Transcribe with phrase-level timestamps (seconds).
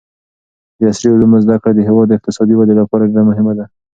[0.77, 3.65] د عصري علومو زده کړه د هېواد د اقتصادي ودې لپاره ډېره مهمه ده.